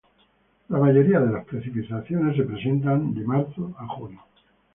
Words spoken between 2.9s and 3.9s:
de marzo a